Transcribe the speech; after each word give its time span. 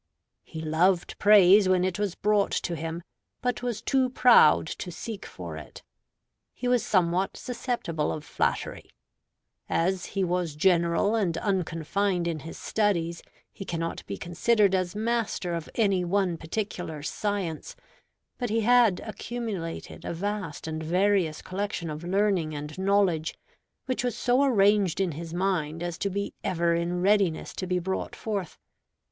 He 0.41 0.61
loved 0.61 1.15
praise 1.19 1.69
when 1.69 1.83
it 1.83 1.99
was 1.99 2.15
brought 2.15 2.49
to 2.53 2.75
him, 2.75 3.03
but 3.39 3.61
was 3.61 3.83
too 3.83 4.09
proud 4.09 4.65
to 4.65 4.91
seek 4.91 5.27
for 5.27 5.57
it. 5.57 5.83
He 6.55 6.67
was 6.67 6.83
somewhat 6.83 7.37
susceptible 7.37 8.11
of 8.11 8.25
flattery. 8.25 8.89
As 9.69 10.05
he 10.17 10.23
was 10.23 10.55
general 10.55 11.13
and 11.13 11.37
unconfined 11.37 12.27
in 12.27 12.39
his 12.39 12.57
studies, 12.57 13.21
he 13.53 13.63
cannot 13.63 14.03
be 14.07 14.17
considered 14.17 14.73
as 14.73 14.95
master 14.95 15.53
of 15.53 15.69
any 15.75 16.03
one 16.03 16.35
particular 16.35 17.03
science; 17.03 17.75
but 18.39 18.49
he 18.49 18.61
had 18.61 19.01
accumulated 19.01 20.03
a 20.03 20.15
vast 20.15 20.65
and 20.65 20.81
various 20.81 21.43
collection 21.43 21.91
of 21.91 22.03
learning 22.03 22.55
and 22.55 22.79
knowledge, 22.79 23.35
which 23.85 24.03
was 24.03 24.17
so 24.17 24.43
arranged 24.43 24.99
in 24.99 25.11
his 25.11 25.31
mind 25.31 25.83
as 25.83 25.99
to 25.99 26.09
be 26.09 26.33
ever 26.43 26.73
in 26.73 27.03
readiness 27.03 27.53
to 27.53 27.67
be 27.67 27.77
brought 27.77 28.15
forth. 28.15 28.57